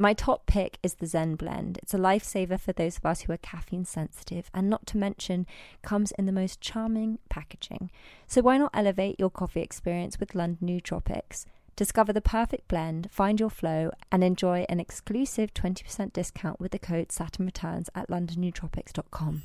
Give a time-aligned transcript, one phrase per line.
[0.00, 1.78] My top pick is the Zen blend.
[1.82, 5.46] It's a lifesaver for those of us who are caffeine sensitive, and not to mention,
[5.82, 7.90] comes in the most charming packaging.
[8.26, 11.44] So why not elevate your coffee experience with London Nootropics?
[11.76, 16.78] Discover the perfect blend, find your flow, and enjoy an exclusive 20% discount with the
[16.78, 19.42] code Saturn Returns at londonnootropics.com.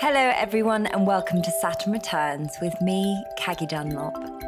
[0.00, 4.45] Hello, everyone, and welcome to Saturn Returns with me, Caggie Dunlop.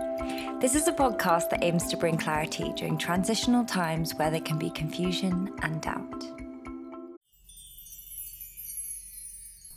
[0.61, 4.59] This is a podcast that aims to bring clarity during transitional times where there can
[4.59, 6.25] be confusion and doubt.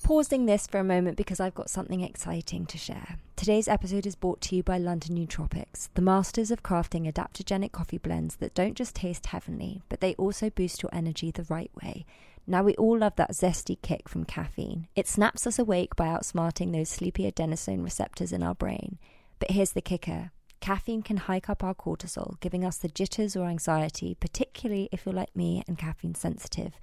[0.02, 3.20] Pausing this for a moment because I've got something exciting to share.
[3.36, 8.00] Today's episode is brought to you by London Nootropics, the masters of crafting adaptogenic coffee
[8.00, 12.08] blends that don't just taste heavenly, but they also boost your energy the right way.
[12.48, 14.88] Now, we all love that zesty kick from caffeine.
[14.96, 18.98] It snaps us awake by outsmarting those sleepy adenosine receptors in our brain.
[19.38, 23.48] But here's the kicker caffeine can hike up our cortisol, giving us the jitters or
[23.48, 26.80] anxiety, particularly if you're like me and caffeine sensitive.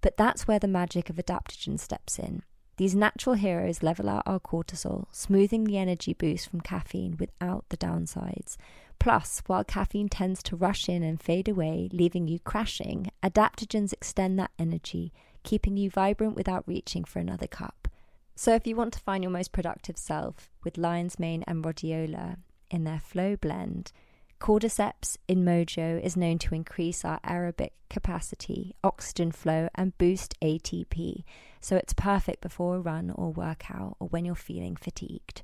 [0.00, 2.42] But that's where the magic of adaptogen steps in.
[2.78, 7.76] These natural heroes level out our cortisol, smoothing the energy boost from caffeine without the
[7.76, 8.56] downsides.
[8.98, 14.38] Plus, while caffeine tends to rush in and fade away, leaving you crashing, adaptogens extend
[14.38, 17.86] that energy, keeping you vibrant without reaching for another cup.
[18.34, 22.38] So, if you want to find your most productive self with lion's mane and rhodiola
[22.70, 23.92] in their flow blend,
[24.40, 31.24] Cordyceps in Mojo is known to increase our aerobic capacity, oxygen flow, and boost ATP,
[31.60, 35.42] so it's perfect before a run or workout or when you're feeling fatigued.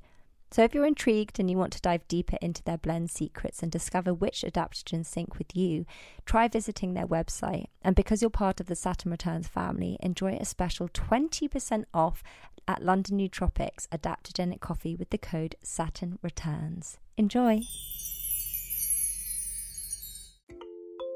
[0.49, 3.71] So, if you're intrigued and you want to dive deeper into their blend secrets and
[3.71, 5.85] discover which adaptogens sync with you,
[6.25, 7.65] try visiting their website.
[7.83, 12.23] And because you're part of the Saturn Returns family, enjoy a special 20% off
[12.67, 16.97] at London Nootropics adaptogenic coffee with the code Saturn Returns.
[17.17, 17.61] Enjoy!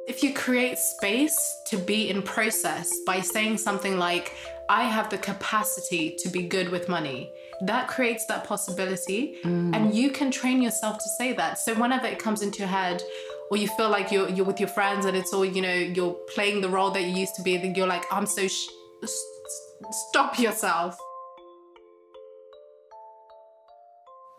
[0.07, 4.35] If you create space to be in process by saying something like,
[4.69, 7.31] I have the capacity to be good with money,
[7.62, 9.38] that creates that possibility.
[9.44, 9.75] Mm.
[9.75, 11.59] And you can train yourself to say that.
[11.59, 13.01] So whenever it comes into your head,
[13.51, 16.13] or you feel like you're you're with your friends and it's all you know you're
[16.33, 18.69] playing the role that you used to be then you're like i'm so sh-
[20.09, 20.97] stop yourself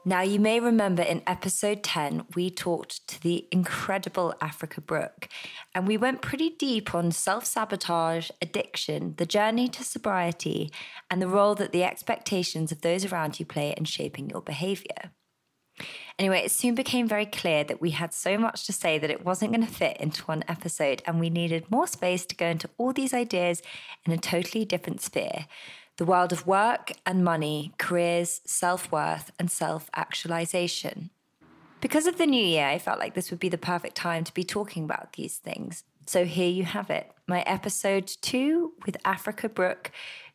[0.05, 5.29] Now, you may remember in episode 10, we talked to the incredible Africa Brooke,
[5.77, 10.73] and we went pretty deep on self sabotage, addiction, the journey to sobriety,
[11.09, 15.12] and the role that the expectations of those around you play in shaping your behavior.
[16.19, 19.25] Anyway, it soon became very clear that we had so much to say that it
[19.25, 22.69] wasn't going to fit into one episode, and we needed more space to go into
[22.77, 23.62] all these ideas
[24.05, 25.47] in a totally different sphere
[25.97, 31.11] the world of work and money, careers, self worth, and self actualization.
[31.81, 34.35] Because of the new year, I felt like this would be the perfect time to
[34.35, 35.85] be talking about these things.
[36.07, 39.93] So here you have it, my episode two with Africa Brooke,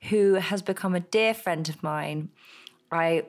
[0.10, 2.30] who has become a dear friend of mine.
[2.92, 3.24] I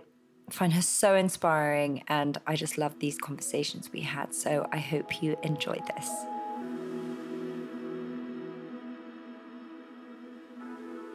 [0.50, 4.34] find her so inspiring and I just love these conversations we had.
[4.34, 6.37] So I hope you enjoyed this.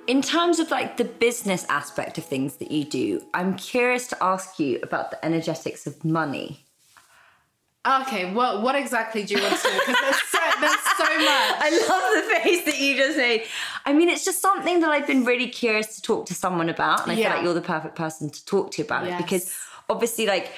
[0.08, 4.24] In terms of like the business aspect of things that you do, I'm curious to
[4.24, 6.64] ask you about the energetics of money.
[7.86, 9.80] Okay, well, what exactly do you want to know?
[9.80, 11.20] Because there's so, there's so much.
[11.28, 13.44] I love the face that you just made.
[13.86, 17.04] I mean, it's just something that I've been really curious to talk to someone about.
[17.04, 17.24] And I yeah.
[17.24, 19.20] feel like you're the perfect person to talk to about yes.
[19.20, 19.60] it because
[19.90, 20.54] obviously, like,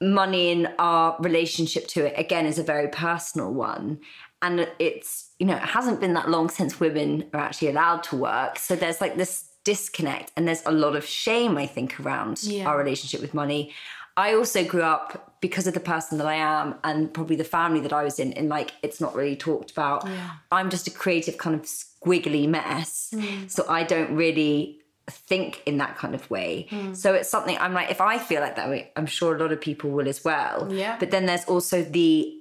[0.00, 4.00] money and our relationship to it, again, is a very personal one.
[4.40, 8.16] And it's you know, it hasn't been that long since women are actually allowed to
[8.16, 8.58] work.
[8.58, 12.66] So there's like this disconnect and there's a lot of shame, I think, around yeah.
[12.66, 13.74] our relationship with money.
[14.16, 17.80] I also grew up because of the person that I am and probably the family
[17.80, 20.06] that I was in, in like it's not really talked about.
[20.06, 20.30] Yeah.
[20.50, 23.12] I'm just a creative kind of squiggly mess.
[23.14, 23.50] Mm.
[23.50, 26.66] So I don't really think in that kind of way.
[26.70, 26.96] Mm.
[26.96, 29.52] So it's something I'm like, if I feel like that way, I'm sure a lot
[29.52, 30.72] of people will as well.
[30.72, 30.96] Yeah.
[30.98, 32.32] But then there's also the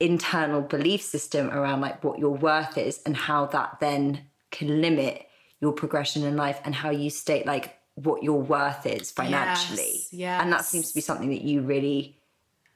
[0.00, 4.20] internal belief system around like what your worth is and how that then
[4.50, 5.26] can limit
[5.60, 10.06] your progression in life and how you state like what your worth is financially.
[10.10, 12.18] Yes, And that seems to be something that you really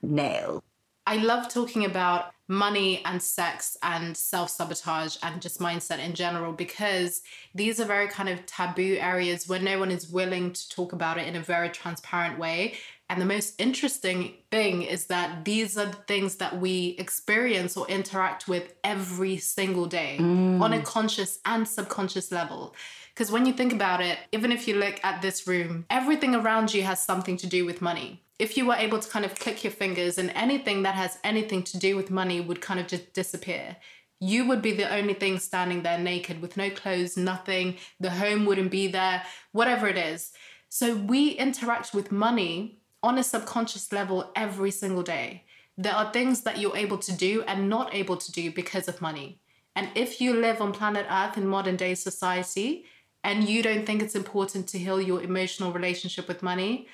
[0.03, 0.65] nail.
[1.07, 6.53] I love talking about money and sex and self sabotage and just mindset in general
[6.53, 7.23] because
[7.55, 11.19] these are very kind of taboo areas where no one is willing to talk about
[11.19, 12.75] it in a very transparent way.
[13.11, 17.89] And the most interesting thing is that these are the things that we experience or
[17.89, 20.61] interact with every single day mm.
[20.61, 22.73] on a conscious and subconscious level.
[23.13, 26.73] Because when you think about it, even if you look at this room, everything around
[26.73, 28.23] you has something to do with money.
[28.39, 31.65] If you were able to kind of click your fingers and anything that has anything
[31.65, 33.77] to do with money would kind of just disappear.
[34.21, 37.79] You would be the only thing standing there naked with no clothes, nothing.
[37.99, 40.31] The home wouldn't be there, whatever it is.
[40.69, 45.45] So we interact with money on a subconscious level every single day.
[45.79, 49.01] There are things that you're able to do and not able to do because of
[49.01, 49.41] money.
[49.75, 52.85] And if you live on planet Earth in modern day society
[53.25, 56.89] and you don't think it's important to heal your emotional relationship with money,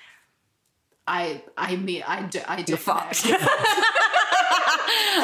[1.07, 3.27] I I mean I do I do You're fucked.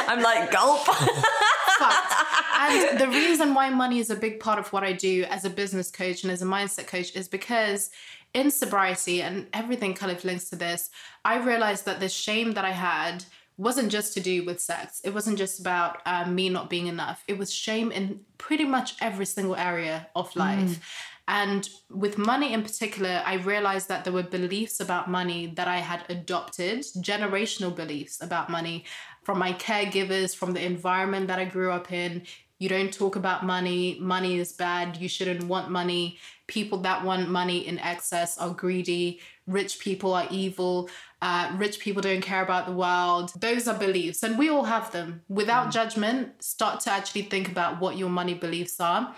[0.08, 0.84] I'm like, gulp.
[0.84, 2.14] fucked.
[2.62, 5.50] And the reason why money is a big part of what I do as a
[5.50, 7.90] business coach and as a mindset coach is because
[8.34, 10.90] in sobriety and everything kind of links to this,
[11.25, 13.25] I realized that the shame that I had
[13.58, 15.00] wasn't just to do with sex.
[15.05, 17.23] It wasn't just about um, me not being enough.
[17.29, 20.81] It was shame in pretty much every single area of life.
[21.29, 25.79] And with money in particular, I realized that there were beliefs about money that I
[25.79, 28.84] had adopted, generational beliefs about money
[29.23, 32.23] from my caregivers, from the environment that I grew up in.
[32.58, 33.99] You don't talk about money.
[34.00, 34.96] Money is bad.
[34.96, 36.19] You shouldn't want money.
[36.52, 39.20] People that want money in excess are greedy.
[39.46, 40.90] Rich people are evil.
[41.22, 43.32] Uh, rich people don't care about the world.
[43.40, 45.22] Those are beliefs, and we all have them.
[45.31, 49.14] Without judgment, start to actually think about what your money beliefs are.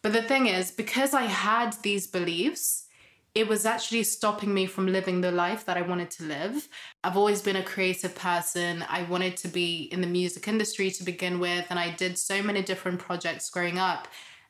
[0.00, 2.86] But the thing is, because I had these beliefs,
[3.34, 6.68] it was actually stopping me from living the life that I wanted to live.
[7.04, 8.82] I've always been a creative person.
[8.88, 12.42] I wanted to be in the music industry to begin with, and I did so
[12.42, 14.08] many different projects growing up.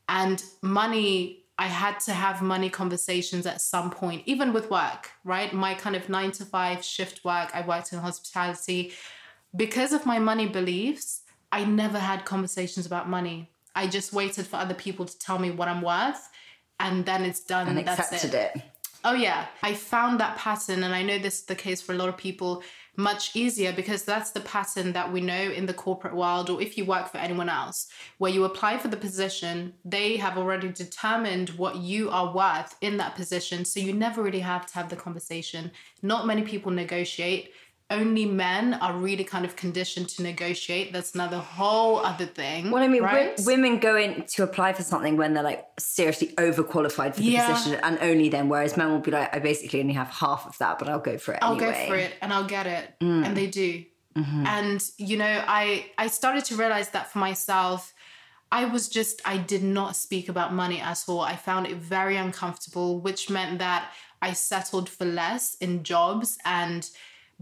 [0.08, 5.52] And money, I had to have money conversations at some point, even with work, right?
[5.52, 8.92] My kind of nine to five shift work, I worked in hospitality.
[9.54, 11.20] Because of my money beliefs,
[11.52, 13.50] I never had conversations about money.
[13.74, 16.28] I just waited for other people to tell me what I'm worth,
[16.80, 17.68] and then it's done.
[17.68, 18.52] and That's accepted it.
[18.56, 18.62] it.
[19.04, 19.46] Oh, yeah.
[19.62, 22.16] I found that pattern, and I know this is the case for a lot of
[22.16, 22.62] people,
[22.96, 26.76] much easier because that's the pattern that we know in the corporate world, or if
[26.76, 31.50] you work for anyone else, where you apply for the position, they have already determined
[31.50, 33.64] what you are worth in that position.
[33.64, 35.70] So you never really have to have the conversation.
[36.02, 37.52] Not many people negotiate.
[38.00, 40.92] Only men are really kind of conditioned to negotiate.
[40.92, 42.70] That's another whole other thing.
[42.70, 43.38] Well, I mean, right?
[43.44, 47.46] women go in to apply for something when they're like seriously overqualified for the Yeah.
[47.52, 48.48] position, and only then.
[48.48, 51.18] Whereas men will be like, I basically only have half of that, but I'll go
[51.18, 51.72] for it I'll anyway.
[51.72, 52.94] go for it and I'll get it.
[53.00, 53.26] Mm.
[53.26, 53.84] And they do.
[54.16, 54.46] Mm-hmm.
[54.46, 57.92] And you know, I I started to realize that for myself,
[58.50, 61.20] I was just I did not speak about money at all.
[61.20, 66.88] I found it very uncomfortable, which meant that I settled for less in jobs and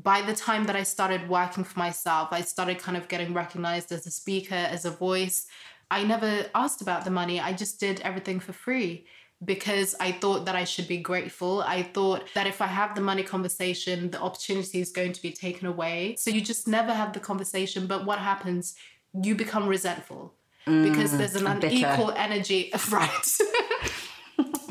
[0.02, 3.92] by the time that I started working for myself, I started kind of getting recognized
[3.92, 5.46] as a speaker, as a voice.
[5.90, 7.40] I never asked about the money.
[7.40, 9.06] I just did everything for free
[9.44, 11.62] because I thought that I should be grateful.
[11.62, 15.32] I thought that if I have the money conversation, the opportunity is going to be
[15.32, 16.14] taken away.
[16.18, 17.86] So you just never have the conversation.
[17.86, 18.74] But what happens?
[19.12, 20.34] You become resentful
[20.66, 21.86] because there's an mm, bitter.
[21.86, 22.72] unequal energy.
[22.90, 23.38] Right.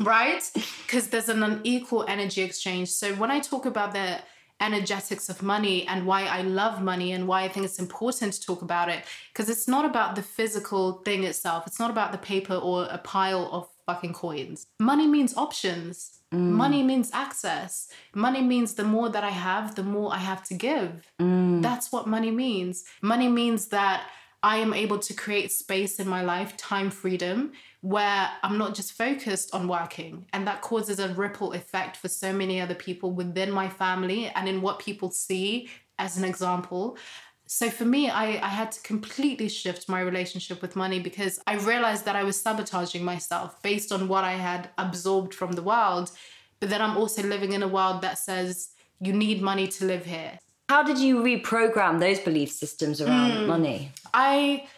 [0.00, 0.50] right?
[0.86, 2.88] Because there's an unequal energy exchange.
[2.88, 4.20] So when I talk about the
[4.60, 8.40] energetics of money and why I love money and why I think it's important to
[8.40, 11.66] talk about it, because it's not about the physical thing itself.
[11.66, 14.66] It's not about the paper or a pile of fucking coins.
[14.78, 16.20] Money means options.
[16.32, 16.38] Mm.
[16.38, 17.88] Money means access.
[18.14, 21.10] Money means the more that I have, the more I have to give.
[21.20, 21.60] Mm.
[21.60, 22.84] That's what money means.
[23.02, 24.04] Money means that
[24.42, 28.92] I am able to create space in my life, time freedom, where I'm not just
[28.92, 30.26] focused on working.
[30.32, 34.48] And that causes a ripple effect for so many other people within my family and
[34.48, 35.68] in what people see
[35.98, 36.96] as an example.
[37.46, 41.56] So for me, I, I had to completely shift my relationship with money because I
[41.56, 46.12] realized that I was sabotaging myself based on what I had absorbed from the world.
[46.60, 48.70] But then I'm also living in a world that says,
[49.00, 50.38] you need money to live here.
[50.70, 53.46] How did you reprogram those belief systems around Hmm.
[53.48, 53.90] money?
[54.14, 54.68] I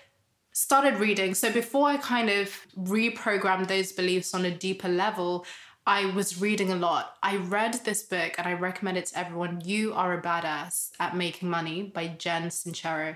[0.53, 1.35] started reading.
[1.35, 5.45] So before I kind of reprogrammed those beliefs on a deeper level,
[5.87, 7.19] I was reading a lot.
[7.23, 9.61] I read this book and I recommend it to everyone.
[9.67, 13.15] You Are a Badass at Making Money by Jen Sincero.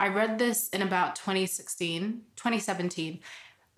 [0.00, 3.20] I read this in about 2016, 2017,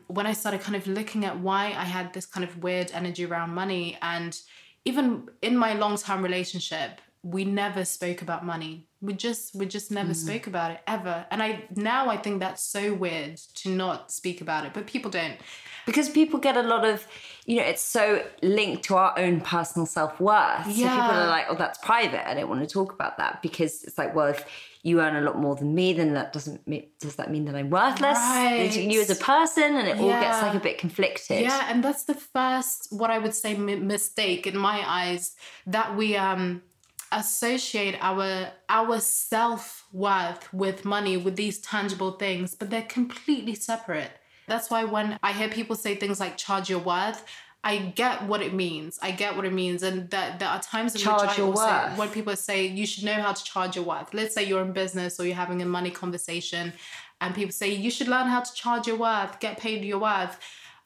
[0.06, 3.26] when I started kind of looking at why I had this kind of weird energy
[3.26, 3.98] around money.
[4.00, 4.40] And
[4.86, 8.86] even in my long term relationship, we never spoke about money.
[9.00, 11.26] We just we just never spoke about it ever.
[11.30, 15.10] And I now I think that's so weird to not speak about it, but people
[15.10, 15.36] don't.
[15.84, 17.06] Because people get a lot of,
[17.46, 20.64] you know, it's so linked to our own personal self worth.
[20.64, 22.28] So people are like, oh, that's private.
[22.28, 24.44] I don't want to talk about that because it's like, well, if
[24.82, 27.54] you earn a lot more than me, then that doesn't me- does that mean that
[27.54, 28.18] I'm worthless?
[28.18, 28.74] Right.
[28.74, 31.42] You as a person, and it all gets like a bit conflicted.
[31.42, 36.16] Yeah, and that's the first what I would say mistake in my eyes that we
[36.16, 36.62] um
[37.12, 44.10] associate our our self-worth with money with these tangible things, but they're completely separate.
[44.46, 47.24] That's why when I hear people say things like charge your worth,
[47.64, 48.98] I get what it means.
[49.02, 51.64] I get what it means, and that there are times in Charge which I also,
[51.64, 51.98] worth.
[51.98, 54.14] when people say you should know how to charge your worth.
[54.14, 56.72] Let's say you're in business or you're having a money conversation,
[57.20, 60.38] and people say you should learn how to charge your worth, get paid your worth.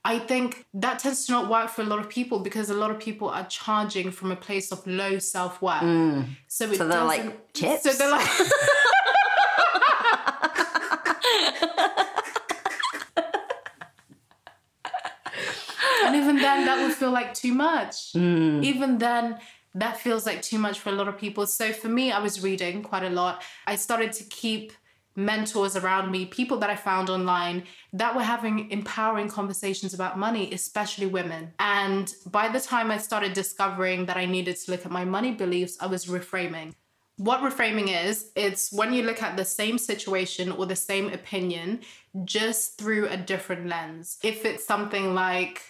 [0.04, 2.90] I think that tends to not work for a lot of people because a lot
[2.90, 5.82] of people are charging from a place of low self worth.
[5.82, 6.26] Mm.
[6.48, 8.28] So, it So they're like, "Chips?" So they're like.
[16.04, 18.12] and even then, that would feel like too much.
[18.14, 18.64] Mm.
[18.64, 19.38] Even then,
[19.76, 21.46] that feels like too much for a lot of people.
[21.46, 23.42] So for me, I was reading quite a lot.
[23.68, 24.72] I started to keep
[25.14, 30.52] mentors around me, people that I found online that were having empowering conversations about money,
[30.52, 31.52] especially women.
[31.58, 35.32] And by the time I started discovering that I needed to look at my money
[35.32, 36.72] beliefs, I was reframing.
[37.18, 41.80] What reframing is, it's when you look at the same situation or the same opinion
[42.24, 44.18] just through a different lens.
[44.22, 45.62] If it's something like,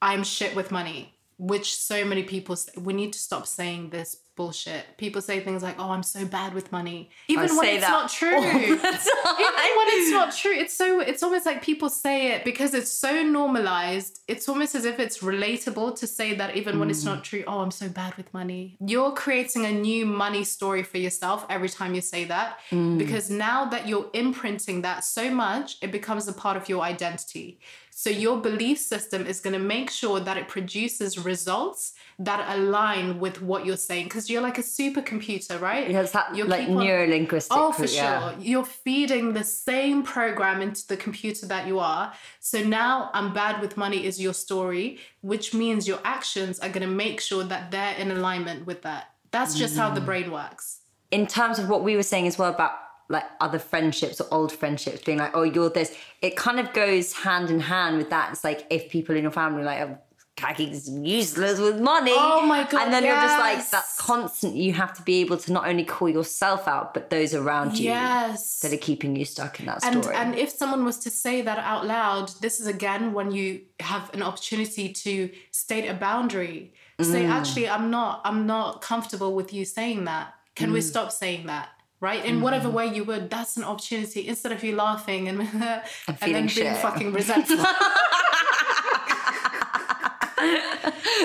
[0.00, 4.18] I'm shit with money, which so many people say, we need to stop saying this
[4.36, 4.84] bullshit.
[4.98, 8.10] People say things like, "Oh, I'm so bad with money," even when say it's not
[8.10, 8.36] true.
[8.38, 12.90] even when it's not true, it's so it's almost like people say it because it's
[12.90, 14.20] so normalized.
[14.28, 17.44] It's almost as if it's relatable to say that even when it's not true.
[17.46, 18.76] Oh, I'm so bad with money.
[18.84, 23.64] You're creating a new money story for yourself every time you say that because now
[23.66, 27.60] that you're imprinting that so much, it becomes a part of your identity.
[27.96, 33.20] So your belief system is going to make sure that it produces results that align
[33.20, 35.88] with what you're saying because you're like a supercomputer, right?
[35.88, 37.46] It has that You like keep on- neurolinguistic.
[37.52, 38.32] Oh, for yeah.
[38.32, 38.40] sure.
[38.40, 42.12] You're feeding the same program into the computer that you are.
[42.40, 46.86] So now I'm bad with money is your story, which means your actions are going
[46.86, 49.10] to make sure that they're in alignment with that.
[49.30, 50.06] That's just how the Mm.
[50.06, 50.80] brain works.
[51.10, 52.72] in terms of what we were saying as well about
[53.08, 57.12] like other friendships or old friendships being like, oh, you're this, it kind of goes
[57.12, 58.30] hand in hand with that.
[58.32, 59.98] It's like if people in your family are like, oh,
[60.36, 62.10] Caggie's useless with money.
[62.12, 63.70] Oh my God, And then you're just like, yes.
[63.70, 64.56] that's constant.
[64.56, 67.84] You have to be able to not only call yourself out, but those around you
[67.84, 68.58] Yes.
[68.58, 70.16] that are keeping you stuck in that and story.
[70.16, 74.12] and if someone was to say that out loud this is again when you have
[74.12, 77.04] an opportunity to state a boundary Mm.
[77.04, 80.74] say actually i'm not i'm not comfortable with you saying that can Mm.
[80.74, 81.68] we stop saying that
[82.00, 82.24] right?
[82.24, 82.76] In whatever mm-hmm.
[82.76, 84.28] way you would that's an opportunity.
[84.28, 87.58] Instead of you laughing and and, then feeling being fucking resentful.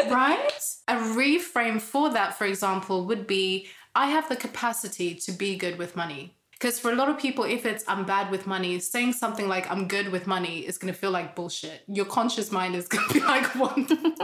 [0.10, 0.52] Right?
[0.88, 5.78] A reframe for that for example would be i have the capacity to be good
[5.78, 6.36] with money.
[6.54, 9.70] Because for a lot of people if it's i'm bad with money saying something like
[9.70, 11.84] i'm good with money is going to feel like bullshit.
[11.88, 13.78] Your conscious mind is going to be like what?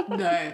[0.10, 0.54] No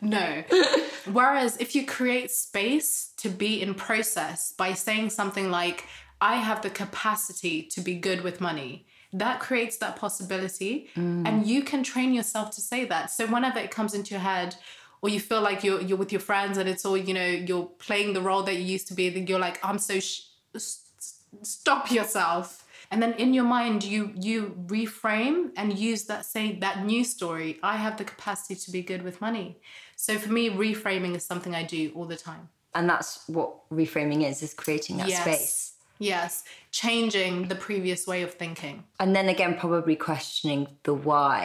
[0.00, 0.42] no.
[1.12, 5.84] Whereas if you create space to be in process by saying something like
[6.20, 10.88] i have the capacity to be good with money that creates that possibility.
[10.96, 11.26] Mm.
[11.26, 13.10] And you can train yourself to say that.
[13.10, 14.54] So whenever it comes into your head
[15.02, 17.66] or you feel like you're you're with your friends and it's all you know you're
[17.78, 20.20] playing the role that you used to be then you're like i'm so sh-
[20.54, 26.24] s- s- stop yourself and then in your mind you you reframe and use that
[26.24, 29.56] say that new story i have the capacity to be good with money
[29.96, 34.22] so for me reframing is something i do all the time and that's what reframing
[34.28, 35.22] is, is creating that Yes.
[35.22, 35.72] space.
[35.98, 41.42] yes changing the previous way of thinking And then again, probably questioning the why.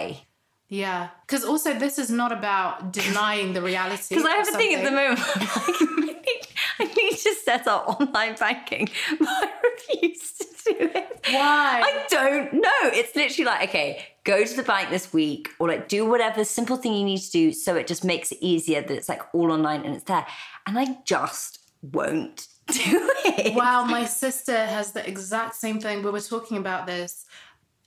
[0.70, 4.74] yeah because also this is not about denying the reality Because I have a thing
[4.78, 5.20] at the moment.
[5.36, 6.48] Like, I, need,
[6.80, 8.86] I need to set up online banking,
[9.20, 11.05] but I refuse to do it.
[11.30, 11.82] Why?
[11.84, 12.70] I don't know.
[12.84, 16.78] It's literally like, okay, go to the bank this week or like do whatever simple
[16.78, 19.52] thing you need to do so it just makes it easier that it's like all
[19.52, 20.26] online and it's there.
[20.68, 23.56] And I just won't do it.
[23.56, 26.04] Wow, my sister has the exact same thing.
[26.04, 27.26] We were talking about this.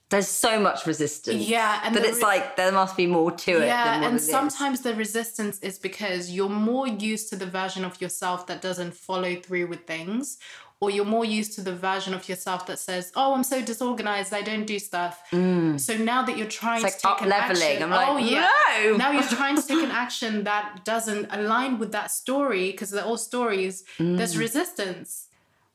[0.09, 1.47] There's so much resistance.
[1.47, 3.59] Yeah, and that it's re- like there must be more to it.
[3.59, 4.27] than Yeah, what and it is.
[4.29, 8.95] sometimes the resistance is because you're more used to the version of yourself that doesn't
[8.95, 10.39] follow through with things,
[10.81, 14.33] or you're more used to the version of yourself that says, "Oh, I'm so disorganized,
[14.33, 16.87] I don't do stuff." So now that you're trying Mm.
[16.87, 18.49] It's to take an action, I'm like, oh yeah,
[18.83, 18.97] no!
[18.97, 23.03] now you're trying to take an action that doesn't align with that story because they're
[23.03, 23.83] all stories.
[23.97, 24.39] There's Mm.
[24.39, 25.27] resistance.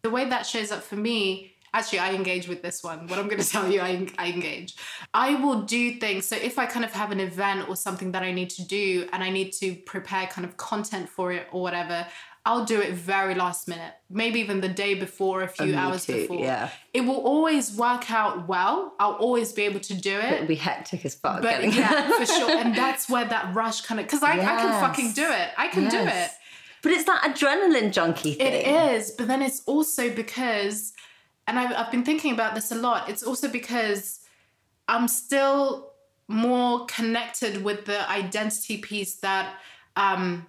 [0.03, 1.51] The way that shows up for me.
[1.73, 3.09] Actually, I engage with this one.
[3.09, 4.77] What I'm going to tell you, I, I engage.
[5.13, 6.25] I will do things.
[6.25, 9.09] So, if I kind of have an event or something that I need to do
[9.13, 12.07] and I need to prepare kind of content for it or whatever,
[12.47, 16.13] I'll do it very last minute, maybe even the day before, a few hours too,
[16.13, 16.41] before.
[16.41, 16.69] yeah.
[16.93, 18.95] It will always work out well.
[19.01, 20.33] I'll always be able to do it.
[20.33, 21.41] It'll be hectic as fuck.
[21.41, 22.51] But yeah, for sure.
[22.51, 25.51] And that's where that rush kind of, because I, I can fucking do it.
[25.57, 26.31] I can do it.
[26.83, 28.47] But it's that adrenaline junkie thing.
[28.47, 30.93] It is, but then it's also because,
[31.47, 34.21] and I've, I've been thinking about this a lot, it's also because
[34.87, 35.93] I'm still
[36.29, 39.55] more connected with the identity piece that
[39.97, 40.47] um,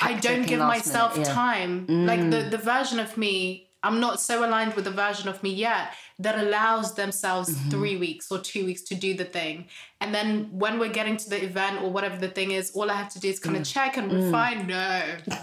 [0.00, 1.34] I don't give myself minute, yeah.
[1.34, 1.86] Mm.
[1.86, 2.06] time.
[2.06, 5.52] Like the, the version of me, I'm not so aligned with the version of me
[5.52, 7.70] yet that allows themselves Mm-hmm.
[7.70, 9.66] three weeks or two weeks to do the thing.
[10.00, 12.94] And then when we're getting to the event or whatever the thing is, all I
[12.94, 13.72] have to do is kind of Mm.
[13.72, 14.66] check and refine.
[14.66, 15.02] No.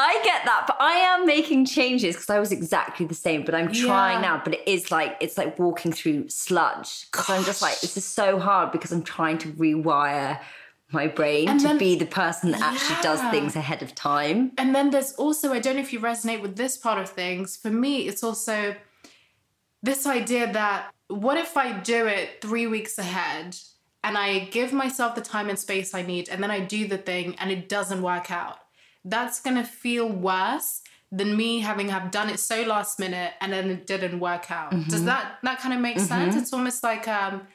[0.00, 3.44] I get that, but I am making changes because I was exactly the same.
[3.44, 4.28] But I'm trying Yeah.
[4.36, 4.42] now.
[4.44, 7.06] But it is like it's like walking through sludge.
[7.10, 10.40] Because I'm just like this is so hard because I'm trying to rewire
[10.90, 14.52] my brain And to then- be the person that actually does things ahead of time.
[14.56, 17.56] And then there's also, I don't know if you resonate with this part of things.
[17.56, 18.74] For me, it's also
[19.82, 23.56] this idea that what if I do it three weeks ahead
[24.02, 26.98] and I give myself the time and space I need and then I do the
[26.98, 28.58] thing and it doesn't work out?
[29.04, 30.80] That's gonna feel worse
[31.10, 34.72] than me having have done it so last minute and then it didn't work out.
[34.72, 34.90] Mm-hmm.
[34.90, 36.34] Does that that kind of make sense?
[36.36, 37.46] It's almost like um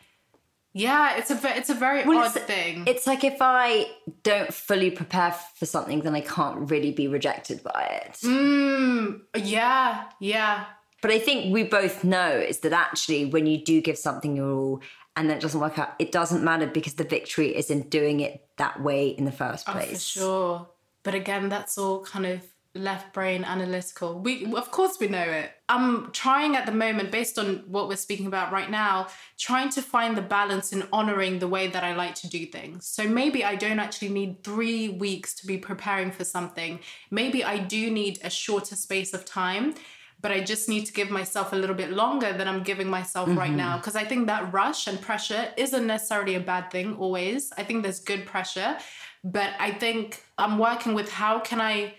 [0.74, 2.84] yeah, it's a it's a very Well, odd it's- thing.
[2.88, 3.88] It's like if I
[4.24, 8.14] don't fully prepare for something, then I can't really be rejected by it.
[8.24, 10.66] mm, yeah, yeah.
[11.02, 14.52] But I think we both know is that actually when you do give something your
[14.52, 14.82] all
[15.16, 18.22] and then it doesn't work out, it doesn't matter because the victory is in doing
[18.22, 19.90] it that way in the first Oh, place.
[19.92, 20.68] for sure.
[21.04, 22.42] But again, that's all kind of
[22.76, 24.20] left brain analytical.
[24.20, 25.52] We of course we know it.
[25.70, 29.08] I'm trying at the moment, based on what we're speaking about right now,
[29.38, 32.88] trying to find the balance in honoring the way that I like to do things.
[32.88, 36.80] So maybe I don't actually need three weeks to be preparing for something.
[37.12, 39.76] Maybe I do need a shorter space of time.
[40.22, 43.28] But I just need to give myself a little bit longer than I'm giving myself
[43.28, 43.58] right mm-hmm.
[43.58, 43.76] now.
[43.76, 47.52] Because I think that rush and pressure isn't necessarily a bad thing always.
[47.58, 48.78] I think there's good pressure.
[49.26, 51.96] But I think I'm working with how can I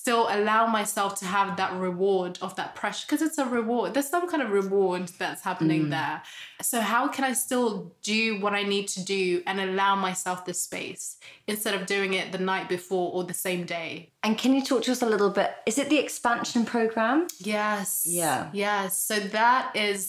[0.00, 4.08] still allow myself to have that reward of that pressure because it's a reward there's
[4.08, 6.22] some kind of reward that's happening there
[6.62, 10.54] so how can i still do what i need to do and allow myself the
[10.54, 13.92] space instead of doing it the night before or the same day
[14.24, 15.50] And can you talk to us a little bit?
[15.70, 17.18] Is it the expansion program?
[17.54, 18.04] Yes.
[18.06, 18.40] Yeah.
[18.66, 18.88] Yes.
[19.08, 20.00] So that is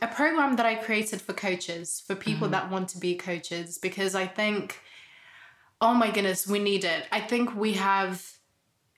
[0.00, 2.56] a program that I created for coaches, for people Mm-hmm.
[2.56, 4.64] that want to be coaches, because I think,
[5.86, 7.02] oh my goodness, we need it.
[7.12, 8.14] I think we have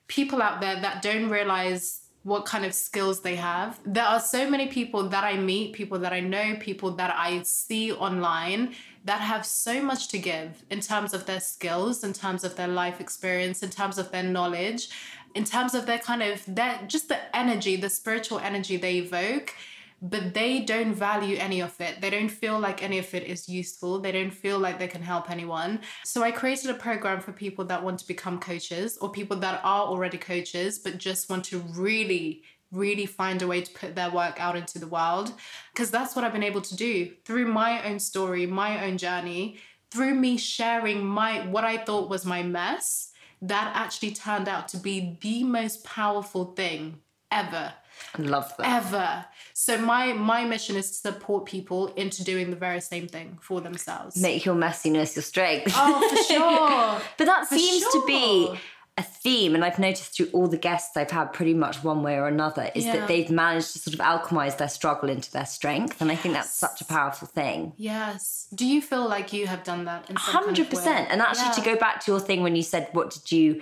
[0.07, 3.79] people out there that don't realize what kind of skills they have.
[3.85, 7.43] There are so many people that I meet, people that I know, people that I
[7.43, 12.43] see online that have so much to give in terms of their skills, in terms
[12.43, 14.89] of their life experience, in terms of their knowledge,
[15.35, 19.53] in terms of their kind of their just the energy, the spiritual energy they evoke
[20.01, 22.01] but they don't value any of it.
[22.01, 23.99] They don't feel like any of it is useful.
[23.99, 25.79] They don't feel like they can help anyone.
[26.03, 29.61] So I created a program for people that want to become coaches or people that
[29.63, 34.09] are already coaches but just want to really really find a way to put their
[34.09, 35.31] work out into the world
[35.73, 39.59] because that's what I've been able to do through my own story, my own journey,
[39.91, 44.77] through me sharing my what I thought was my mess that actually turned out to
[44.77, 46.99] be the most powerful thing
[47.31, 47.73] ever
[48.17, 48.85] love that.
[48.85, 49.25] ever.
[49.53, 53.61] So my my mission is to support people into doing the very same thing for
[53.61, 54.15] themselves.
[54.21, 55.73] Make your messiness your strength.
[55.75, 57.01] Oh, for sure.
[57.17, 58.57] But that For seems to be
[58.97, 62.15] a theme, and I've noticed through all the guests I've had, pretty much one way
[62.15, 62.93] or another, is Yeah.
[62.95, 66.33] that they've managed to sort of alchemize their struggle into their strength, and I think
[66.33, 67.73] that's such a powerful thing.
[67.75, 68.47] yes.
[68.55, 70.09] Do you feel like you have done that?
[70.09, 71.07] In some kind of Hundred percent.
[71.11, 73.61] And actually, to go back to your thing when you said, "What did you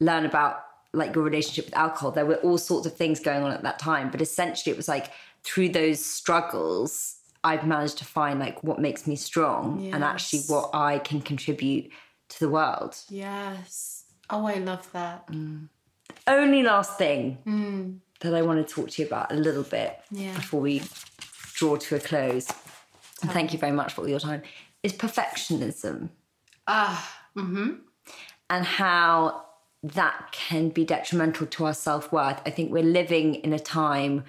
[0.00, 3.52] learn about like your relationship with alcohol?" There were all sorts of things going on
[3.52, 5.10] at that time, but essentially, it was like
[5.42, 10.70] through those struggles, I've managed to find like what makes me strong and actually what
[10.74, 11.90] I can contribute
[12.30, 12.96] to the world.
[13.08, 14.04] Yes.
[14.28, 15.28] Oh, I love that.
[16.26, 20.34] Only last thing that I want to talk to you about a little bit Yeah.
[20.34, 20.82] before we
[21.54, 22.48] draw to a close.
[23.22, 24.42] And thank you very much for all your time.
[24.82, 26.10] Is perfectionism
[26.66, 27.70] Ah, mm-hmm.
[28.50, 29.46] and how
[29.82, 32.40] that can be detrimental to our self worth.
[32.44, 34.24] I think we're living in a time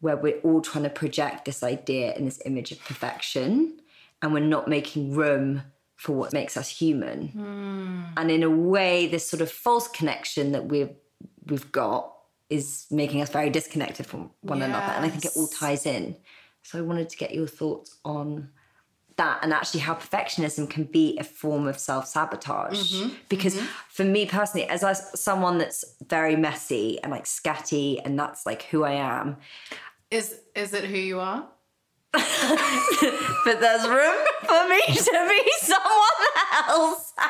[0.00, 3.80] where we're all trying to project this idea and this image of perfection,
[4.22, 5.62] and we're not making room
[5.96, 7.28] for what makes us human.
[7.28, 8.02] Hmm.
[8.16, 10.94] And in a way, this sort of false connection that we've
[11.46, 12.14] we've got
[12.50, 14.92] is making us very disconnected from one another.
[14.92, 16.16] And I think it all ties in.
[16.62, 18.50] So I wanted to get your thoughts on
[19.18, 22.94] that and actually how perfectionism can be a form of self-sabotage.
[22.94, 23.14] Mm-hmm.
[23.28, 23.66] Because mm-hmm.
[23.90, 28.62] for me personally as I, someone that's very messy and like scatty and that's like
[28.62, 29.36] who i am.
[30.10, 31.46] Is is it who you are?
[32.12, 36.26] but there's room for me to be someone
[36.68, 37.12] else.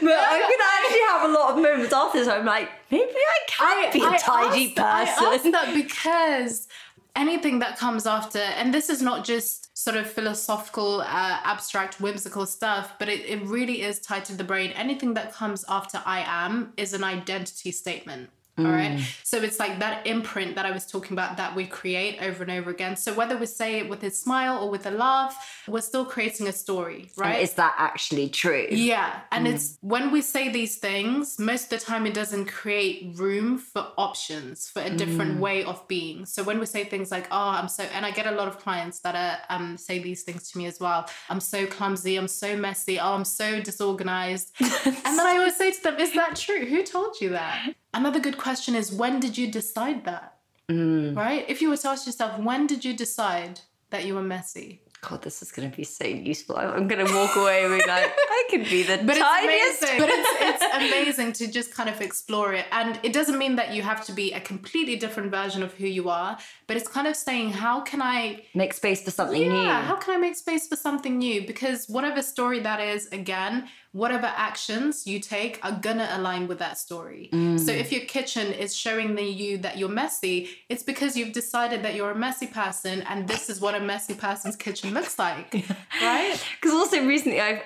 [0.00, 3.38] But i can actually have a lot of moments after this i'm like maybe i
[3.46, 6.68] can't be a tidy asked, I asked that because
[7.16, 12.46] anything that comes after, and this is not just sort of philosophical, uh, abstract, whimsical
[12.46, 14.70] stuff, but it, it really is tied to the brain.
[14.72, 18.30] Anything that comes after I am is an identity statement.
[18.56, 18.92] All right.
[18.92, 19.24] Mm.
[19.24, 22.52] So it's like that imprint that I was talking about that we create over and
[22.52, 22.94] over again.
[22.94, 26.46] So whether we say it with a smile or with a laugh, we're still creating
[26.46, 27.40] a story, right?
[27.40, 29.54] is that actually true Yeah, and mm.
[29.54, 33.88] it's when we say these things, most of the time it doesn't create room for
[33.98, 35.40] options for a different mm.
[35.40, 36.24] way of being.
[36.24, 38.58] So when we say things like, "Oh, I'm so," and I get a lot of
[38.58, 41.08] clients that are um say these things to me as well.
[41.28, 42.16] I'm so clumsy.
[42.16, 43.00] I'm so messy.
[43.00, 44.52] Oh, I'm so disorganized.
[44.60, 46.64] and then I always say to them, "Is that true?
[46.66, 50.36] Who told you that?" Another good question is, when did you decide that?
[50.68, 51.16] Mm.
[51.16, 51.44] Right?
[51.48, 54.82] If you were to ask yourself, when did you decide that you were messy?
[55.08, 56.56] God this is going to be so useful.
[56.56, 59.82] I'm- going to walk away and be like i could be the but tiniest it's
[59.82, 59.98] amazing.
[60.00, 62.66] but it's, it's amazing to just kind of explore it.
[62.72, 65.86] And it doesn't mean that you have to be a completely different version of who
[65.86, 69.50] you are but it's kind of saying how can i make space for something yeah
[69.50, 71.46] new how can i make space for something new?
[71.46, 76.76] Because whatever story that is again whatever actions you take are gonna align with that
[76.76, 77.28] story.
[77.30, 77.68] So mm.
[77.68, 81.94] if your kitchen is showing the you that you're messy it's because you've decided that
[81.94, 85.52] you're a messy person and this is what a messy person's kitchen looks like
[86.02, 87.62] right Because also recently, I've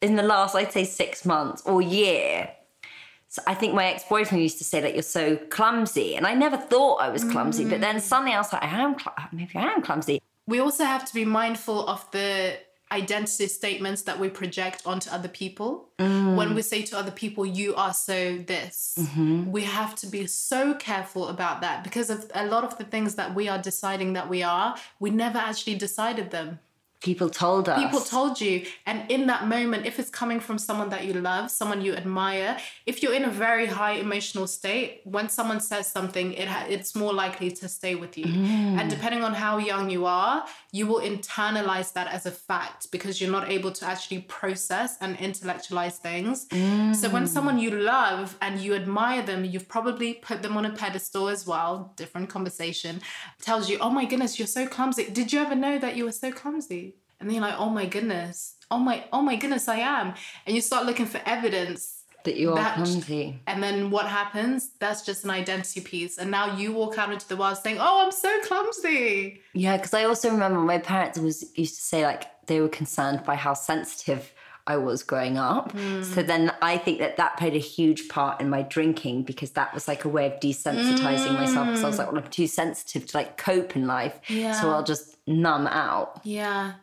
[0.00, 2.50] in the last I'd say six months or year.
[3.30, 6.56] So I think my ex-boyfriend used to say that you're so clumsy, and I never
[6.56, 7.66] thought I was clumsy.
[7.66, 8.00] But then mm.
[8.00, 8.98] suddenly I was like, I am.
[8.98, 10.22] Cl- maybe I am clumsy.
[10.46, 12.56] we also have to be mindful of the
[12.90, 15.88] identity statements that we project onto other people.
[15.98, 16.36] Mm.
[16.36, 19.50] When we say to other people, you are so this, mm-hmm.
[19.50, 23.14] we have to be so careful about that because of a lot of the things
[23.16, 26.60] that we are deciding that we are, we never actually decided them.
[27.00, 27.80] People told us.
[27.80, 28.66] People told you.
[28.84, 32.58] And in that moment, if it's coming from someone that you love, someone you admire,
[32.86, 36.96] if you're in a very high emotional state, when someone says something, it ha- it's
[36.96, 38.24] more likely to stay with you.
[38.24, 38.90] And mm.
[38.90, 43.30] depending on how young you are, you will internalize that as a fact because you're
[43.30, 46.48] not able to actually process and intellectualize things.
[47.00, 47.28] So when mm.
[47.28, 51.46] someone you love and you admire them, you've probably put them on a pedestal as
[51.46, 53.00] well, different conversation,
[53.40, 55.08] tells you, oh my goodness, you're so clumsy.
[55.08, 56.87] Did you ever know that you were so clumsy?
[57.20, 60.14] And then you're like, oh my goodness, oh my, oh my goodness, I am.
[60.46, 61.94] And you start looking for evidence.
[62.24, 63.40] that you are that- clumsy.
[63.46, 64.70] And then what happens?
[64.78, 66.18] That's just an identity piece.
[66.18, 69.40] And now you walk out into the world saying, oh, I'm so clumsy.
[69.54, 73.24] Yeah, because I also remember my parents was used to say like they were concerned
[73.24, 74.32] by how sensitive
[74.68, 75.72] I was growing up.
[75.72, 76.02] Hmm.
[76.02, 79.72] So then I think that that played a huge part in my drinking because that
[79.72, 82.02] was like a way of desensitizing myself because I was hmm.
[82.02, 84.20] like, well, I'm too sensitive to like cope in life.
[84.28, 86.20] So I'll just numb out.
[86.22, 86.74] Yeah.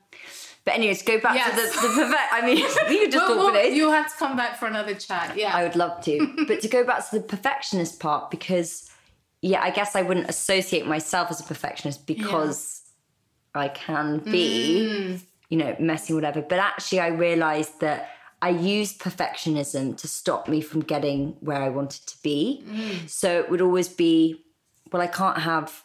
[0.66, 1.52] But anyways, go back Yes.
[1.52, 2.34] to the, the perfect.
[2.34, 2.56] I mean,
[2.90, 3.78] we could just Well, talk well, for days.
[3.78, 5.38] you have to come back for another chat.
[5.38, 5.56] Yeah.
[5.56, 6.46] I would love to.
[6.48, 8.90] but to go back to the perfectionist part, because
[9.42, 12.82] yeah, I guess I wouldn't associate myself as a perfectionist because
[13.54, 15.22] I can be, mm.
[15.50, 16.42] you know, messy, whatever.
[16.42, 18.10] But actually, I realized that
[18.42, 22.64] I used perfectionism to stop me from getting where I wanted to be.
[22.68, 23.08] Mm.
[23.08, 24.44] So it would always be,
[24.92, 25.84] well, I can't have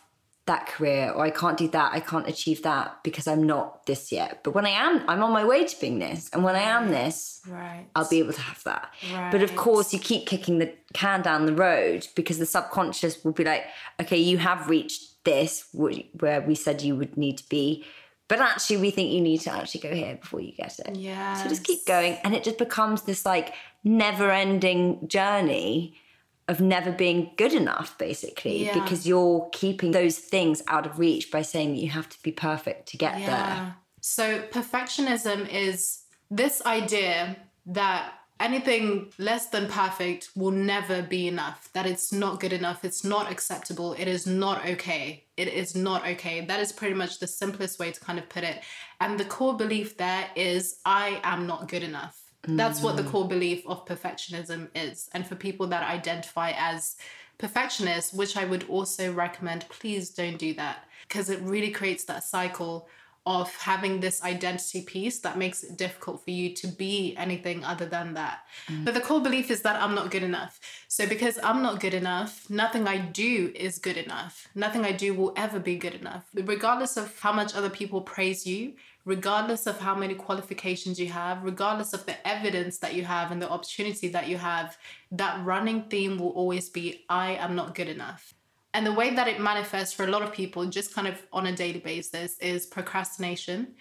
[0.50, 4.10] that career or I can't do that, I can't achieve that because I'm not this
[4.10, 4.42] yet.
[4.42, 6.28] But when I am, I'm on my way to being this.
[6.32, 7.86] And when I am this, right.
[7.94, 8.92] I'll be able to have that.
[9.30, 13.32] But of course, you keep kicking the can down the road because the subconscious will
[13.32, 13.64] be like,
[14.00, 17.84] okay, you have reached this where we said you would need to be.
[18.26, 20.96] But actually, we think you need to actually go here before you get it.
[20.96, 21.34] Yeah.
[21.34, 22.18] So just keep going.
[22.24, 25.96] And it just becomes this like never ending journey
[26.50, 28.74] of never being good enough, basically, Yeah.
[28.74, 32.32] because you're keeping those things out of reach by saying that you have to be
[32.32, 33.76] perfect to get there.
[34.00, 37.36] So perfectionism is this idea
[37.66, 43.04] that anything less than perfect will never be enough, that it's not good enough, it's
[43.04, 45.26] not acceptable, it is not okay.
[45.36, 46.44] It is not okay.
[46.44, 48.62] That is pretty much the simplest way to kind of put it.
[49.00, 52.19] And the core belief there is I am not good enough.
[52.42, 53.10] That's what the mm.
[53.10, 55.10] core belief of perfectionism is.
[55.12, 56.96] And for people that identify as
[57.38, 62.24] perfectionists, which I would also recommend, please don't do that because it really creates that
[62.24, 62.88] cycle
[63.26, 67.84] of having this identity piece that makes it difficult for you to be anything other
[67.84, 68.40] than that.
[68.68, 68.84] Mm.
[68.86, 70.58] But the core belief is that I'm not good enough.
[70.88, 74.48] So because I'm not good enough, nothing I do is good enough.
[74.54, 76.24] Nothing I do will ever be good enough.
[76.34, 78.72] Regardless of how much other people praise you,
[79.04, 83.40] regardless of how many qualifications you have, regardless of the evidence that you have and
[83.40, 84.76] the opportunity that you have,
[85.12, 88.34] that running theme will always be I am not good enough.
[88.72, 91.46] And the way that it manifests for a lot of people, just kind of on
[91.46, 93.74] a daily basis, is procrastination.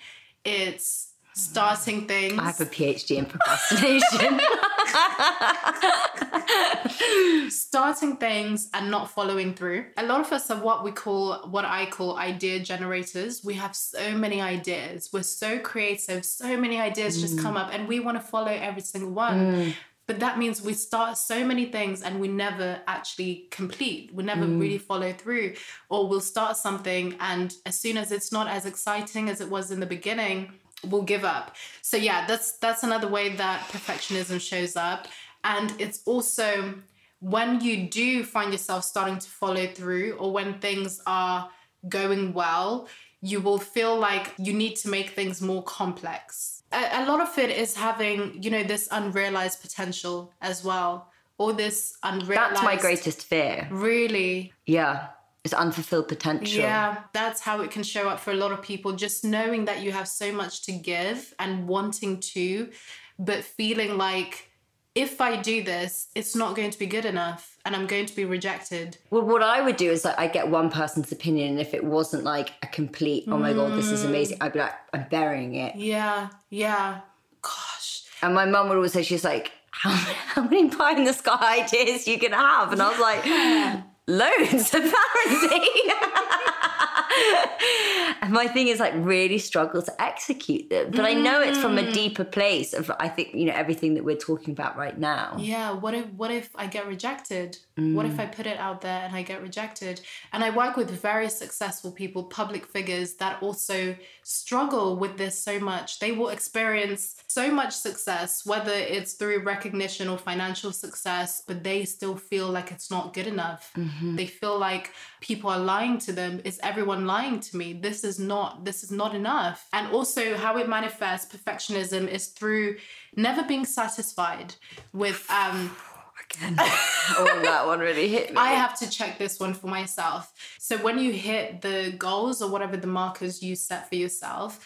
[0.44, 2.40] It's starting things.
[2.40, 4.40] I have a PhD in procrastination.
[7.50, 9.86] starting things and not following through.
[9.98, 13.44] A lot of us are what we call, what I call idea generators.
[13.44, 15.10] We have so many ideas.
[15.12, 16.26] We're so creative.
[16.26, 17.42] So many ideas just mm.
[17.42, 19.54] come up and we want to follow every single one.
[19.54, 19.74] Mm.
[20.08, 24.12] But that means we start so many things and we never actually complete.
[24.12, 24.60] We never mm.
[24.60, 25.54] really follow through.
[25.88, 29.70] Or we'll start something and as soon as it's not as exciting as it was
[29.70, 30.52] in the beginning,
[30.88, 31.56] we'll give up.
[31.82, 35.08] So yeah, that's that's another way that perfectionism shows up.
[35.44, 36.76] And it's also
[37.20, 41.50] when you do find yourself starting to follow through or when things are
[41.88, 42.88] going well,
[43.22, 46.64] you will feel like you need to make things more complex.
[46.72, 51.54] A, a lot of it is having, you know, this unrealized potential as well, All
[51.54, 52.56] this unrealized.
[52.56, 53.68] That's my greatest fear.
[53.72, 55.08] Really, Yeah.
[55.54, 56.62] Unfulfilled potential.
[56.62, 58.94] yeah, that's how it can show up for a lot of people.
[58.94, 62.70] Just knowing that you have so much to give and wanting to,
[63.18, 64.50] but feeling like
[64.96, 68.16] if I do this, it's not going to be good enough and I'm going to
[68.16, 68.98] be rejected.
[69.12, 71.84] Well, what I would do is like I get one person's opinion, and if it
[71.84, 74.46] wasn't like a complete, oh my god, this is amazing, mm.
[74.46, 75.76] I'd be like, I'm burying it.
[75.76, 77.02] Yeah, yeah.
[77.42, 78.04] Gosh.
[78.22, 79.90] And my mum would always say, she's like, how,
[80.34, 82.74] how many pie in the sky ideas you can have?
[82.74, 85.70] And I was like, loads apparently.
[88.22, 90.92] and my thing is like really struggle to execute them.
[90.92, 91.94] But I know it's from a mm.
[91.94, 95.36] deeper place of I think, you know, everything that we're talking about right now.
[95.38, 97.58] Yeah, what if what if I get rejected?
[97.76, 98.36] What if I mm.
[98.36, 100.02] put it out there and I get rejected?
[100.34, 105.60] And I work with very successful people, public figures that also struggle with this so
[105.60, 106.00] much.
[106.00, 111.86] They will experience so much success, whether it's through recognition or financial success, but they
[111.86, 113.72] still feel like it's not good enough.
[113.78, 114.18] Mm-hmm.
[114.18, 114.92] They feel like
[115.22, 116.42] people are lying to them.
[116.44, 117.74] Is everyone lying to me?
[117.74, 119.68] This is not this is not enough.
[119.74, 122.78] And also how it manifests perfectionism is through
[123.16, 124.56] never being satisfied
[124.94, 125.76] with um
[126.32, 126.56] Again.
[126.60, 128.38] oh, that one really hit me.
[128.38, 130.32] I have to check this one for myself.
[130.60, 134.64] So when you hit the goals or whatever the markers you set for yourself,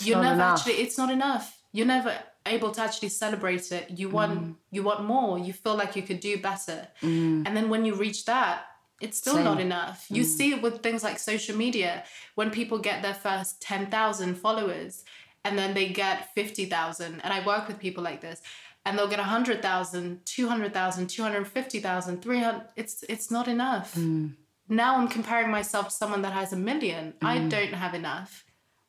[0.00, 0.60] you're never enough.
[0.60, 1.58] actually it's not enough.
[1.72, 3.90] You're never able to actually celebrate it.
[3.90, 4.54] You want Mm.
[4.70, 5.38] you want more.
[5.38, 6.88] You feel like you could do better.
[7.02, 8.64] And then when you reach that,
[9.04, 9.66] it's still not Same.
[9.66, 10.06] enough.
[10.08, 10.26] You mm.
[10.36, 15.04] see it with things like social media when people get their first 10,000 followers
[15.44, 18.40] and then they get 50,000 and I work with people like this
[18.86, 23.94] and they'll get 100,000, 200,000, 250,000, 300 it's it's not enough.
[23.94, 24.32] Mm.
[24.68, 27.14] Now I'm comparing myself to someone that has a million.
[27.20, 27.50] I mm.
[27.50, 28.44] don't have enough.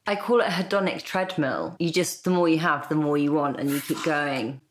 [0.08, 1.76] I call it a hedonic treadmill.
[1.80, 4.62] You just, the more you have, the more you want, and you keep going.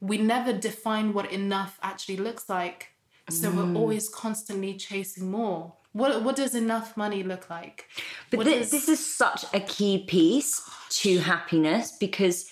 [0.00, 2.94] We never define what enough actually looks like.
[3.30, 5.74] So we're always constantly chasing more.
[5.92, 7.86] What what does enough money look like?
[8.30, 10.62] But What thi- does- this is such a key piece
[11.02, 12.48] to happiness because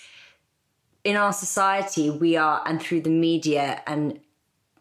[1.03, 4.19] in our society, we are, and through the media and,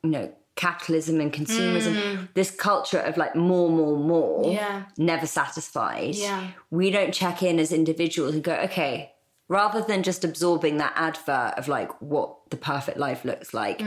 [0.02, 4.54] you know, capitalism and consumerism, this culture of like more, more, more, Mm.
[4.54, 4.82] Yeah.
[4.96, 6.14] never satisfied.
[6.16, 6.48] Yeah.
[6.70, 9.12] We don't check in as individuals and go, okay,
[9.48, 13.80] rather than just absorbing that advert of like what the perfect life looks like,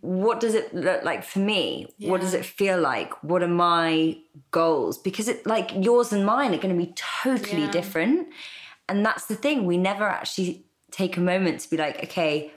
[0.00, 1.86] what does it look like for me?
[1.98, 2.38] What does Mm.
[2.40, 3.22] It feel like?
[3.24, 4.18] What are my
[4.50, 4.98] goals?
[4.98, 7.70] Because it like yours and mine are going to be totally Yeah.
[7.70, 8.28] different.
[8.88, 9.64] And that's the thing.
[9.66, 12.52] We never actually take a moment to be like, okay,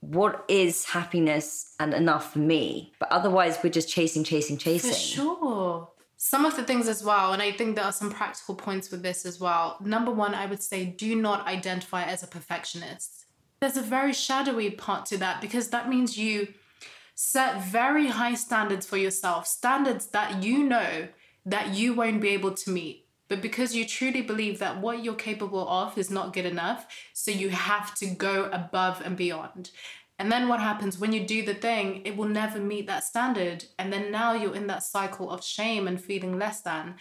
[0.00, 2.92] what is happiness and enough for me?
[2.98, 4.90] But otherwise, we're just chasing, chasing, chasing.
[4.92, 5.88] For sure.
[6.22, 9.02] Some of the things as well, and I think there are some practical points with
[9.02, 9.78] this as well.
[9.80, 13.24] Number one, I would say do not identify as a perfectionist.
[13.58, 16.48] There's a very shadowy part to that because that means you
[17.14, 21.08] set very high standards for yourself, standards that you know
[21.46, 23.06] that you won't be able to meet.
[23.28, 27.30] But because you truly believe that what you're capable of is not good enough, so
[27.30, 29.70] you have to go above and beyond.
[30.20, 33.64] And then what happens when you do the thing, it will never meet that standard.
[33.78, 36.96] And then now you're in that cycle of shame and feeling less than.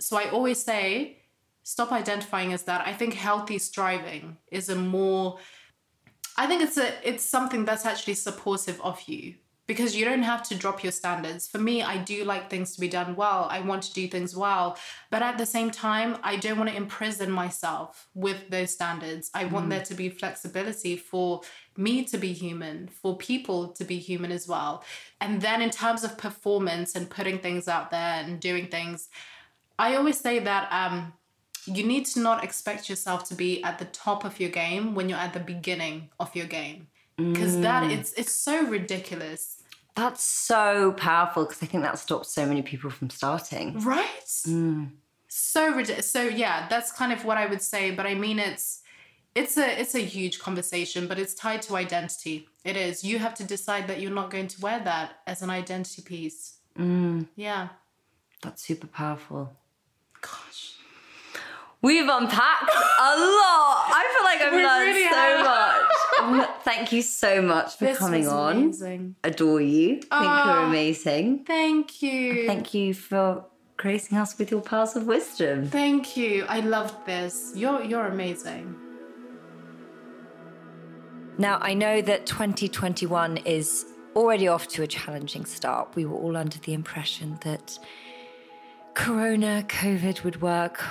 [0.00, 1.18] So I always say,
[1.62, 2.84] stop identifying as that.
[2.84, 5.38] I think healthy striving is a more
[6.36, 9.34] I think it's a it's something that's actually supportive of you
[9.66, 11.48] because you don't have to drop your standards.
[11.48, 13.46] For me, I do like things to be done well.
[13.50, 14.76] I want to do things well.
[15.10, 19.30] But at the same time, I don't want to imprison myself with those standards.
[19.32, 19.70] I want mm.
[19.70, 21.40] there to be flexibility for
[21.76, 24.84] me to be human, for people to be human as well.
[25.20, 29.08] And then in terms of performance and putting things out there and doing things,
[29.78, 31.12] I always say that um,
[31.66, 35.08] you need to not expect yourself to be at the top of your game when
[35.08, 37.62] you're at the beginning of your game because mm.
[37.62, 39.62] that it's it's so ridiculous
[39.94, 44.90] that's so powerful because i think that stops so many people from starting right mm.
[45.28, 48.82] so ridiculous so yeah that's kind of what i would say but i mean it's
[49.34, 53.34] it's a it's a huge conversation but it's tied to identity it is you have
[53.34, 57.26] to decide that you're not going to wear that as an identity piece mm.
[57.36, 57.68] yeah
[58.42, 59.52] that's super powerful
[60.20, 60.74] gosh
[61.84, 63.84] We've unpacked a lot.
[63.92, 66.48] I feel like I've we learned really so much.
[66.64, 68.56] Thank you so much for this coming on.
[68.56, 69.16] Amazing.
[69.22, 69.96] Adore you.
[69.96, 71.44] Think oh, you're amazing.
[71.44, 72.46] Thank you.
[72.46, 73.44] Thank you for
[73.76, 75.68] gracing us with your pearls of wisdom.
[75.68, 76.46] Thank you.
[76.48, 77.52] I loved this.
[77.54, 78.83] You're you're amazing.
[81.36, 85.96] Now I know that 2021 is already off to a challenging start.
[85.96, 87.76] We were all under the impression that
[88.94, 90.84] Corona, COVID would work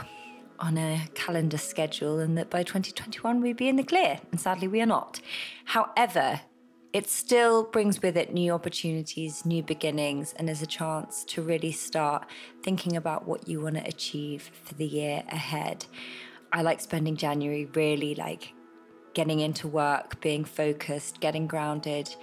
[0.60, 4.20] on a calendar schedule and that by 2021 we'd be in the clear.
[4.32, 5.22] And sadly, we are not.
[5.64, 6.42] However,
[6.92, 11.72] it still brings with it new opportunities, new beginnings, and is a chance to really
[11.72, 12.26] start
[12.62, 15.86] thinking about what you want to achieve for the year ahead.
[16.52, 18.54] I like spending January really like
[19.14, 22.16] getting into work, being focused, getting grounded,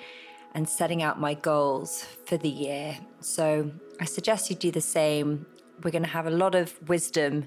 [0.55, 2.98] and setting out my goals for the year.
[3.20, 5.46] So I suggest you do the same.
[5.83, 7.46] We're going to have a lot of wisdom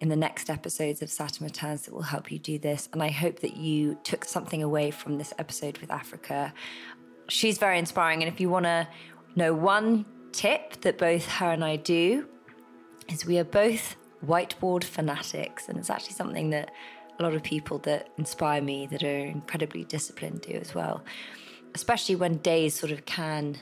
[0.00, 2.88] in the next episodes of Saturn Returns that will help you do this.
[2.92, 6.52] And I hope that you took something away from this episode with Africa.
[7.28, 8.22] She's very inspiring.
[8.22, 8.88] And if you want to
[9.36, 12.26] know one tip that both her and I do,
[13.08, 15.68] is we are both whiteboard fanatics.
[15.68, 16.70] And it's actually something that
[17.20, 21.04] a lot of people that inspire me that are incredibly disciplined do as well,
[21.74, 23.58] especially when days sort of can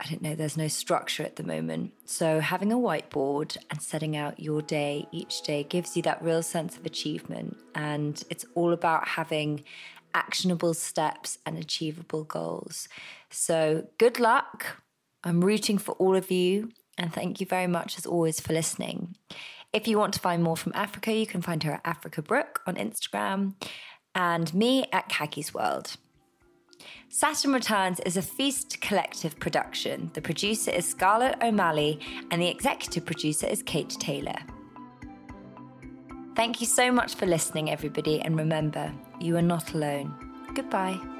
[0.00, 1.92] I don't know, there's no structure at the moment.
[2.04, 6.42] So, having a whiteboard and setting out your day each day gives you that real
[6.42, 7.56] sense of achievement.
[7.74, 9.64] And it's all about having
[10.14, 12.88] actionable steps and achievable goals.
[13.30, 14.84] So, good luck.
[15.24, 16.70] I'm rooting for all of you.
[16.96, 19.16] And thank you very much, as always, for listening.
[19.72, 22.62] If you want to find more from Africa, you can find her at Africa Brooke
[22.66, 23.54] on Instagram
[24.14, 25.96] and me at Caggie's World.
[27.10, 30.10] Saturn Returns is a Feast Collective production.
[30.14, 32.00] The producer is Scarlett O'Malley,
[32.30, 34.36] and the executive producer is Kate Taylor.
[36.34, 40.14] Thank you so much for listening, everybody, and remember, you are not alone.
[40.54, 41.17] Goodbye.